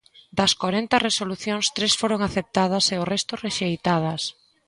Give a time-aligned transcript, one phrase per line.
[0.37, 4.21] Das corenta resolucións, tres foron aceptadas e o resto rexeitadas.